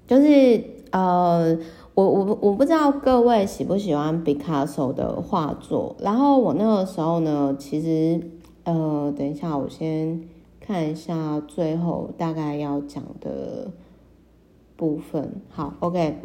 [0.08, 1.58] 就是呃，
[1.96, 5.96] 我我我不知道各位喜不喜欢毕卡索的画作。
[6.00, 8.22] 然后我那个时候呢，其实
[8.66, 10.22] 呃，等一下我先
[10.62, 13.72] 看一下最后大概要讲的
[14.76, 15.42] 部分。
[15.50, 16.20] 好，OK，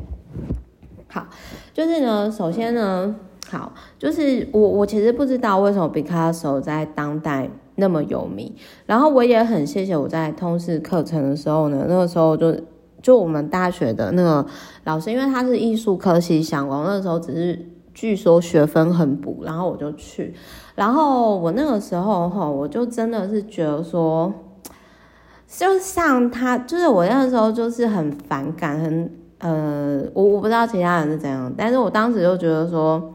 [1.09, 1.27] 好，
[1.73, 3.17] 就是呢，首先呢，
[3.49, 8.55] 好，就是我我其实不知道为什么毕卡索在当代那么有名。
[8.85, 12.55] 然后我也很谢谢我在通识课程的时候呢，那个时候就。
[13.03, 14.45] 就我们大学的那个
[14.85, 20.35] 老师，因为他是艺术科系相关，那时候只是据说学分很补，然后我就去。
[20.75, 24.33] 然后我那个时候哈，我就真的是觉得说，
[25.49, 33.15] 就像他，就是我那个时候就是很反感，很呃，我我不知道其他人是怎样，但是我当时就觉得说，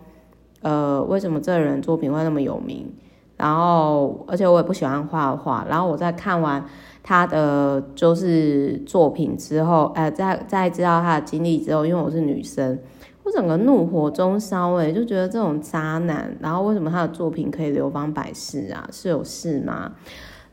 [0.62, 2.92] 呃，为什么这人作品会那么有名？
[3.38, 6.64] 然后而且我也不喜欢画画，然后我在看完。
[7.08, 12.80] 他的就是作品之后，呃，在在知道他的经历之后，因为我是女生，
[13.22, 18.90] 我整个怒火中烧，哎，就觉得这种渣男，然后为什么他的作品可以流芳百世啊？
[18.92, 19.92] 是有事吗？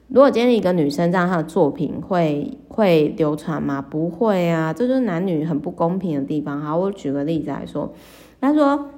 [0.09, 3.81] 如果今天一个女生这样，她的作品会会流传吗？
[3.81, 6.61] 不会啊，这就是男女很不公平的地方。
[6.61, 7.91] 好，我举个例子来说，
[8.43, 8.91] 他说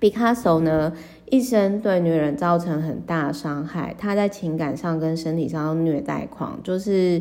[0.00, 0.92] 毕加索呢，
[1.34, 7.20] 一生对女人造成很大伤害，他在情感上跟身体上虐待狂，就是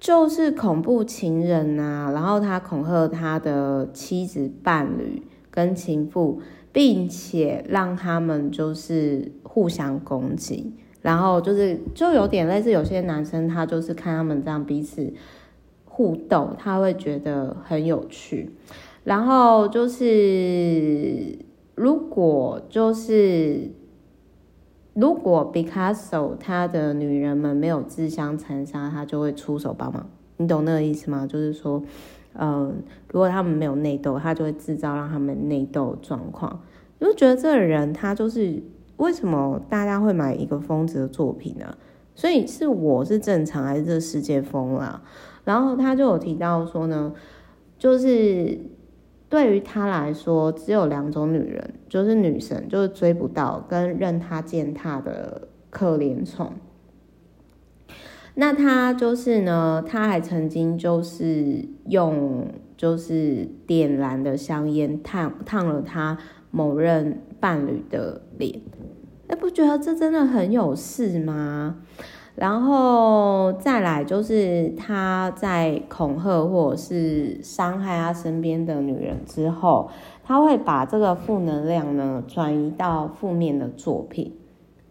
[0.00, 6.42] 就是恐怖情人啊，然后他恐吓他的妻子、伴侣跟情妇，
[6.72, 10.74] 并且让他们就是互相攻击。
[11.00, 15.12] 然后就是，就有点类似有些男生，他就是看他们这样彼此
[15.84, 18.50] 互斗，他会觉得很有趣。
[19.04, 21.38] 然后就是，
[21.74, 23.70] 如果就是
[24.94, 30.08] 如果 Picasso 他的女人们没有自相残杀，他就会出手帮忙。
[30.36, 31.26] 你懂那个意思吗？
[31.26, 31.82] 就是说，
[32.34, 36.60] 嗯，如果他们没有内斗，他就会制造让他们内斗状况。
[36.98, 38.62] 你会觉得这个人他就是。
[38.96, 41.76] 为什么大家会买一个疯子的作品呢？
[42.14, 45.02] 所以是我是正常还是这世界疯了？
[45.42, 47.12] 然后他就有提到说呢，
[47.76, 48.56] 就是
[49.34, 56.52] 对于他来说，只有两种女人，就是女神，就是追不到跟任他践踏的可怜虫。
[58.36, 66.16] 那他就是呢，他还曾经就是用就是点燃的香烟烫烫了他
[66.52, 68.60] 某任伴侣的脸。
[69.26, 71.78] 那不觉得这真的很有事吗？
[72.36, 79.88] 然后再来就是他在恐吓或者是伤害他身边的女人之后，
[80.24, 84.32] 他会把这个负能量呢转移到负面的作品，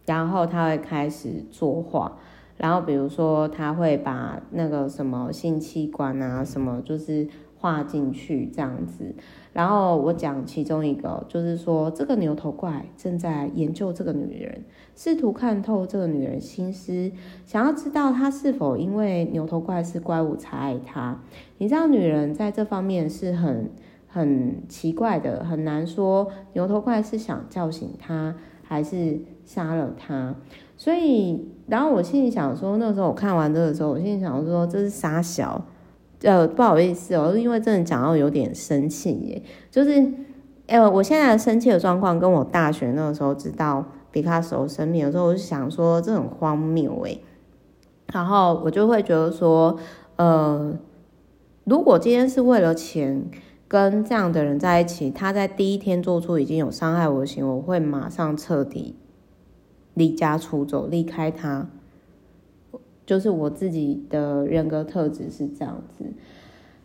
[0.05, 2.13] 然后他会开始作画，
[2.55, 7.27] 然后比如说他会把那个什么性器官啊什么就是
[7.59, 9.13] 画进去这样子。
[9.53, 14.63] 然后我讲其中一个，就是说这个牛头怪正在研究这个女人，
[14.95, 17.11] 试图看透这个女人心思，
[17.45, 21.19] 想要知道她是否因为牛头怪是怪物才爱她。
[21.59, 23.69] 你知道女人在这方面是很
[24.07, 30.35] 很奇怪的，很难说牛头怪是想叫醒她还是杀了她。
[30.75, 35.63] 所以，然后我心里想说，那时候我看完这个时候，我心里想说这是杀小。
[36.23, 40.11] 呃，不好意思哦，因为真的讲到有点生气耶，就是，
[40.67, 47.17] 呃，我现在的生气的状况跟我大学那个时候知道比卡索生命的时候，我就想说这很荒谬哎，
[48.13, 49.77] 然后我就会觉得说，
[50.15, 50.73] 呃，
[51.65, 53.29] 如果今天是为了钱
[53.67, 58.95] 跟这样的人在一起，他在第一天做出已经有伤害我的行为，我会马上彻底
[59.93, 61.67] 离家出走，离开他。
[63.05, 66.05] 就是我自己的人格特质是这样子，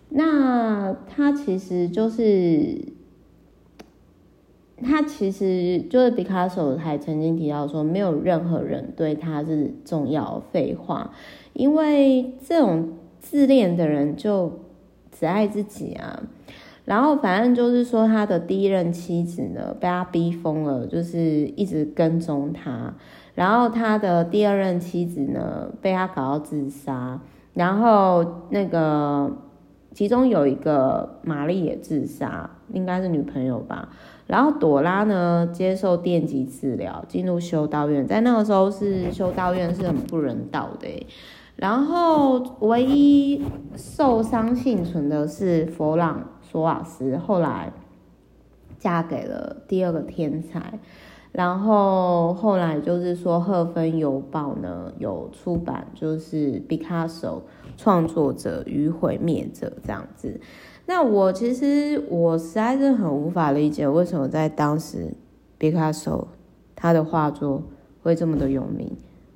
[0.08, 2.76] 那他其实就是，
[4.82, 11.12] 他其实就是毕卡索还曾经提到说，没有任何人对他是重要废话，
[11.52, 14.60] 因为这种自恋的人就
[15.12, 16.22] 只爱自己啊。
[16.84, 22.94] 然后反正就是说，他的第一任妻子呢被他逼疯了，就是一直跟踪他。
[23.38, 27.20] 然后他的第二任妻子呢，被他搞到自杀。
[27.54, 29.30] 然后那个
[29.94, 33.90] 其中有一个玛丽也自杀，应该是女朋友吧。
[34.26, 38.04] 然后朵拉呢，接受电击治疗，进入修道院。
[38.04, 41.06] 在那个时候是修道院是很不人道的。
[41.54, 43.44] 然后唯一
[43.76, 47.72] 受伤幸存的是弗朗索瓦斯，后来
[48.80, 50.80] 嫁给了第二个天才。
[51.38, 57.40] 然后后来就是说，《赫芬邮报》呢有出版，就是毕卡索
[57.76, 60.40] 创作者与毁灭者这样子。
[60.84, 65.14] 那我其实我实在是很无法理解，为什么在当时
[65.56, 66.26] 毕卡索
[66.74, 67.62] 他的画作
[68.02, 68.90] 会这么的有名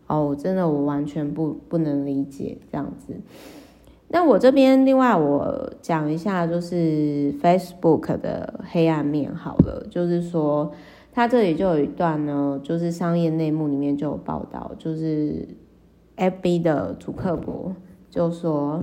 [0.08, 3.14] 哦，真的我完全不不能理解这样子。
[4.08, 10.72] 那我这边另外我讲一下，就是 Facebook 的黑暗面好了，就是说。
[11.14, 15.46] 他这里就有一段呢，就是商业内幕里面就有报道，就是
[16.16, 17.76] FB 的主客博
[18.08, 18.82] 就说：“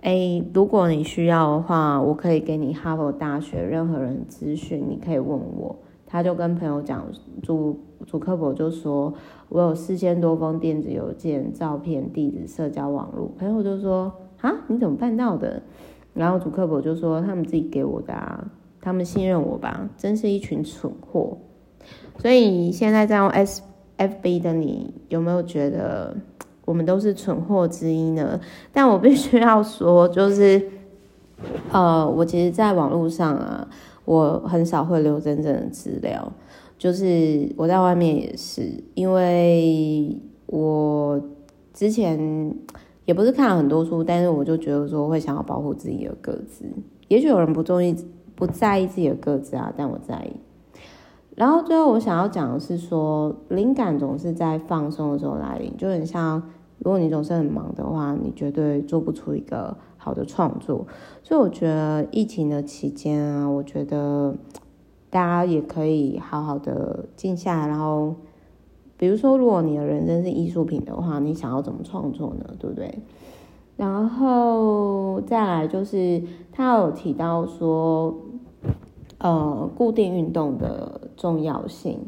[0.00, 5.76] 哎，如果你需要的话，我可以给你哈佛大学任何人资讯，你可以问我。”
[6.06, 7.04] 他就跟朋友讲，
[7.42, 9.12] 主主客博就说
[9.50, 15.60] ：“我有四千多封电子邮件、照片、地址、社交网络。”朋友就说：“啊，你怎么办到的？”
[16.14, 18.48] 然后主客博就说：“他们自己给我的啊。”
[18.84, 21.38] 他们信任我吧，真是一群蠢货。
[22.18, 23.62] 所以现在在用 S
[23.96, 26.14] F B 的你，有没有觉得
[26.66, 28.38] 我们都是蠢货之一呢？
[28.72, 30.70] 但我必须要说，就是
[31.72, 33.66] 呃，我其实，在网络上啊，
[34.04, 36.30] 我很少会留真正的资料。
[36.76, 40.14] 就是我在外面也是，因为
[40.46, 41.20] 我
[41.72, 42.54] 之前
[43.06, 46.64] 也不是看了很多书，但是我就觉得说会想要保护自己的个子。
[47.08, 47.94] 也许有人不中意、
[48.34, 50.36] 不在意自己的个子啊，但我在意。
[51.34, 56.42] 然后最后我想要讲的是说，灵感总是在放松的时候来临，就很像
[56.78, 60.86] 如果你总是很忙的话，你绝对做不出一个好的创作。
[61.22, 64.34] 所以我觉得疫情的期间啊，我觉得
[65.10, 68.14] 大家也可以好好的静下来，然后。
[68.96, 72.46] 比如说，如果你的人生是艺术品的话，你想要怎么创作呢？
[72.60, 73.00] 对不对？
[73.76, 76.22] 然后再来就是，
[76.52, 78.14] 他有提到说，
[79.24, 81.98] 呃，固定运动的重要性。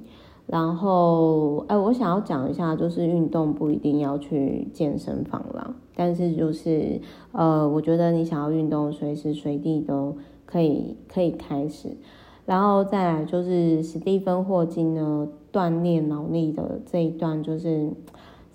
[0.46, 7.00] 然后，哎，我想要讲一下，就是运动不一定要去健身房啦，但是就是，
[7.32, 10.14] 呃，我觉得你想要运动，随时随地都
[10.44, 11.96] 可以可以开始。
[12.44, 17.90] 然后再来就是史蒂芬霍金呢，锻炼脑力的这一段，就是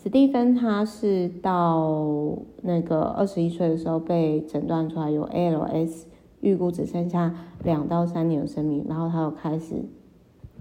[0.01, 6.03] 史蒂芬他是到那个二十一岁的时候被诊断出来有 ALS，
[6.42, 7.34] 预估只剩下
[7.64, 9.76] 两到三年的生命，然后他又开始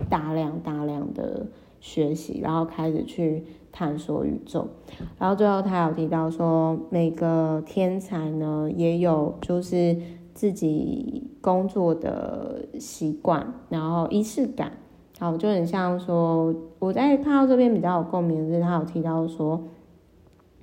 [0.09, 1.47] 大量大量的
[1.81, 4.69] 学习，然后开始去探索宇宙，
[5.19, 9.97] 然后最后他有提到说，每个天才呢也有就是。
[10.33, 14.73] 自己工作的习惯，然后仪式感，
[15.19, 19.63] 好，就很像说，我在看到这边比较有共鸣的是，他有提到说，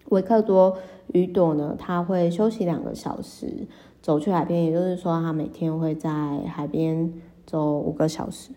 [0.09, 0.75] 维克多
[1.13, 3.67] 雨朵呢，他会休息两个小时，
[4.07, 6.09] 走去海边，也就是说，他每天会在
[6.47, 7.11] 海边
[7.45, 8.51] 走五个小时，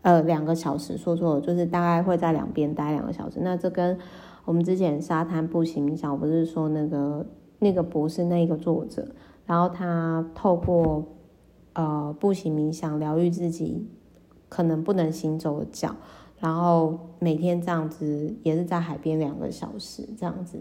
[0.00, 3.38] 呃，两个小时，说错了，就是大概会在两边待两个小时。
[3.42, 3.98] 那这跟
[4.46, 7.26] 我们之前沙滩步行冥想，我不是说那个
[7.58, 9.06] 那个博士那个作者。
[9.44, 11.04] 然后他透过
[11.74, 13.86] 呃步行冥想疗愈自己
[14.48, 15.94] 可能不能行走的脚，
[16.38, 20.58] 然后每天这样子也是在海边两个小时这样子。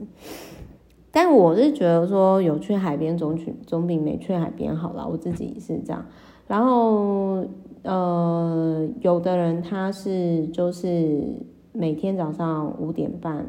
[1.16, 6.03] 但我是觉得说有去海边总去总比没去海边好啦，我自己是这样。
[6.47, 7.45] 然后
[7.84, 11.24] 呃有的人他是就是
[11.72, 13.45] 每天早上五点半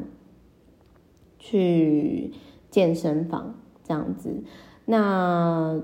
[1.39, 2.31] 去
[2.69, 4.43] 健身房这样子。
[4.85, 5.81] 那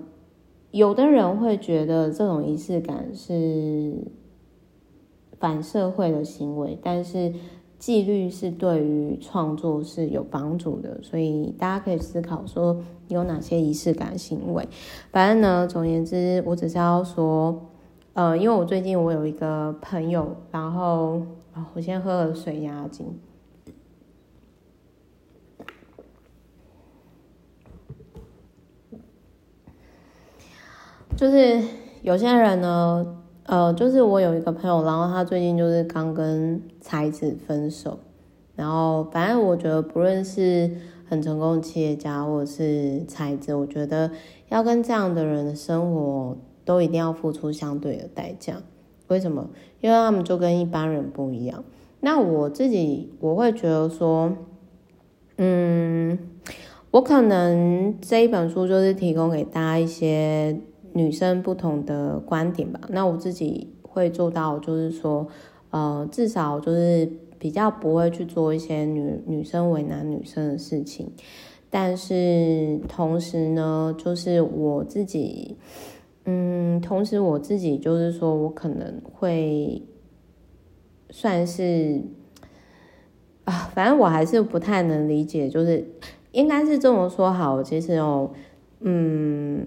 [0.70, 3.96] 有的人会觉得这种仪式感是
[5.40, 7.34] 反社会的行为，但是
[7.82, 14.68] 纪律是对于创作是有帮助的，所以大家可以思考说有哪些仪式感行为。
[15.12, 17.72] 反正呢，总言之，我只是要说，
[18.14, 21.24] 呃，因为我最近我有一个朋友，然后，
[21.74, 23.20] 我先喝了水压惊。
[31.16, 31.60] 就是
[32.04, 38.00] 有些人呢，呃，就是我有一个朋友，然后他最近就是刚跟才子分手，
[38.58, 40.70] 然后反正我觉得不论是
[41.08, 44.12] 很成功的企业家或者是才子，我觉得
[44.50, 48.62] 要跟这样的人的生活都一定要付出相对的代价。
[49.08, 49.50] 为什么？
[49.80, 51.64] 因为他们就跟一般人不一样。
[52.02, 54.34] 那我自己我会觉得说，
[55.38, 56.20] 嗯，
[56.92, 60.60] 我可能这一本书就是提供给大家一些。
[60.94, 65.26] 女生不同的观点吧，那我自己会做到，就是说，
[65.72, 67.10] 呃，至少就是
[67.40, 71.12] 比较不会去做一些女女生为难女生的事情，
[71.70, 75.58] 但是同时呢，就是我自己，
[76.26, 79.82] 嗯，同时我自己就是说我可能会
[81.10, 82.02] 算是
[83.46, 85.84] 啊，反正我还是不太能理解，就是
[86.32, 88.32] 应该是这么说好，其实哦，
[88.82, 89.66] 嗯。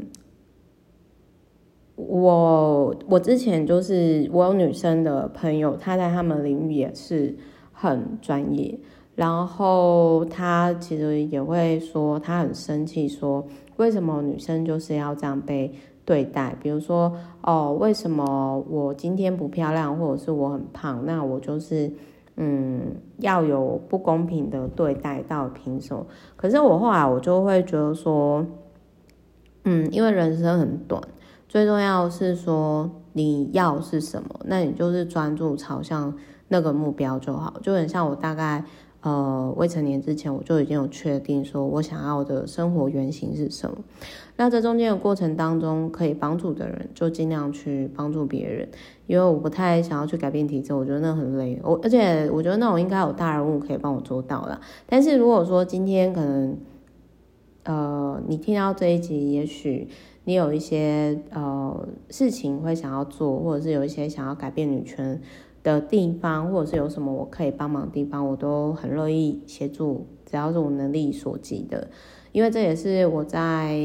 [1.96, 7.36] 我我之前就是我有女生的朋友，她在他们领域也是
[7.72, 8.76] 很专业，
[9.14, 15.72] 然后她其实也会说，她很生气，说为什么女生就是要这样被
[16.04, 16.56] 对待？
[16.60, 21.88] 比如说哦，为什么我今天不漂亮，或者是我很胖，那我就是
[22.36, 26.04] 嗯要有不公平的对待，到凭什么？
[26.34, 28.44] 可是我后来我就会觉得说，
[29.62, 31.00] 嗯，因为人生很短。
[31.54, 36.12] 最重要是说你要是什么，那你就是专注朝向
[36.48, 37.54] 那个目标就好。
[37.62, 38.64] 就很像我大概
[39.02, 43.76] 呃未成年之前，我就已经有确定说我想要的生活原型是什么。
[44.34, 48.68] 那在中间的过程当中，可以帮助的人就尽量去帮助别人，
[49.06, 51.60] 因为我不太想要去改变体质，我觉得那很累。
[51.62, 54.60] 我而且我觉得那种应该有大人物可以帮我做到啦。
[54.86, 56.56] 但是如果说今天可能
[57.64, 59.88] 呃你听到这一集，也许。
[60.26, 65.20] 你有一些呃事情会想要做，或者是有一些想要改变女权
[65.62, 71.88] 的地方，或者是有什么我可以帮忙的地方，我都很乐意协助，只要是我能力所及的。
[72.32, 73.78] 因为这也是我在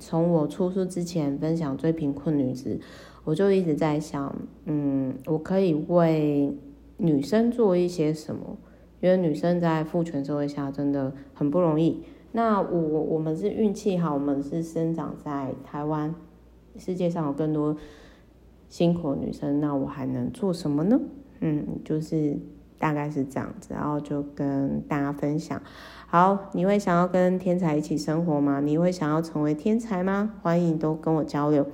[0.00, 2.80] 从我出书之前分享最贫困女子，
[3.22, 6.52] 我就一直在想，嗯，我可以为
[6.96, 8.56] 女生做一些什么？
[9.00, 12.02] 因为女生在父权社会下真的很不容易。
[12.36, 16.12] 那我我们是运气好，我们是生长在台湾，
[16.76, 17.76] 世界上有更多
[18.68, 21.00] 辛苦女生，那我还能做什么呢？
[21.38, 22.36] 嗯，就是
[22.76, 25.62] 大概是这样子，然后就跟大家分享。
[26.08, 28.58] 好，你会想要跟天才一起生活吗？
[28.58, 30.34] 你会想要成为天才吗？
[30.42, 31.64] 欢迎都跟我交流，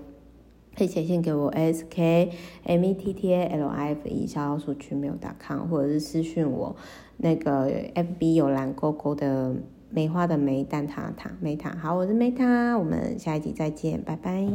[0.76, 2.30] 可以写信给我 s k
[2.64, 6.76] m e t t a l i f e 小老鼠 gmail.com，或者是私讯我
[7.16, 9.54] 那个 f b 有蓝勾勾的
[9.91, 11.70] 梅花的梅蛋挞的塔，梅塔。
[11.76, 14.47] 好，我是梅塔，我们下一集再见，拜拜。